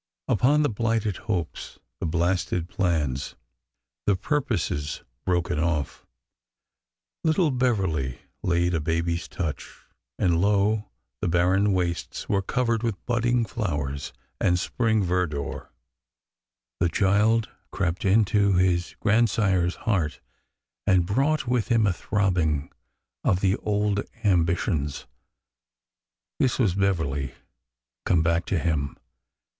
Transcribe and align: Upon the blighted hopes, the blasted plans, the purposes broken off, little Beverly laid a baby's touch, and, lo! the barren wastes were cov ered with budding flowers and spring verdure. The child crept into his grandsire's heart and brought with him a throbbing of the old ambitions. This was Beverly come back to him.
Upon 0.27 0.63
the 0.63 0.69
blighted 0.69 1.17
hopes, 1.29 1.77
the 1.99 2.07
blasted 2.07 2.67
plans, 2.67 3.35
the 4.07 4.15
purposes 4.15 5.03
broken 5.25 5.59
off, 5.59 6.07
little 7.23 7.51
Beverly 7.51 8.17
laid 8.41 8.73
a 8.73 8.79
baby's 8.79 9.27
touch, 9.27 9.77
and, 10.17 10.41
lo! 10.41 10.89
the 11.19 11.27
barren 11.27 11.71
wastes 11.71 12.27
were 12.27 12.41
cov 12.41 12.65
ered 12.69 12.81
with 12.81 13.05
budding 13.05 13.45
flowers 13.45 14.11
and 14.39 14.57
spring 14.57 15.03
verdure. 15.03 15.69
The 16.79 16.89
child 16.89 17.49
crept 17.69 18.03
into 18.03 18.53
his 18.53 18.95
grandsire's 19.01 19.75
heart 19.85 20.19
and 20.87 21.05
brought 21.05 21.45
with 21.45 21.67
him 21.67 21.85
a 21.85 21.93
throbbing 21.93 22.71
of 23.23 23.39
the 23.41 23.55
old 23.57 24.01
ambitions. 24.23 25.05
This 26.39 26.57
was 26.57 26.73
Beverly 26.73 27.35
come 28.03 28.23
back 28.23 28.47
to 28.47 28.57
him. 28.57 28.97